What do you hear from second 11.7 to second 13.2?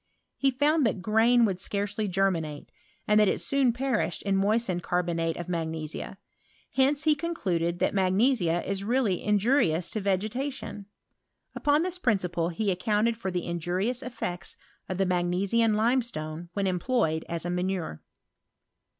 this principle he accounted